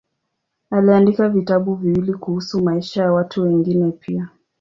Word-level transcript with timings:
Aliandika 0.71 1.29
vitabu 1.29 1.75
viwili 1.75 2.13
kuhusu 2.13 2.63
maisha 2.63 3.03
ya 3.03 3.11
watu 3.13 3.43
wengine 3.43 3.91
pia. 3.91 4.29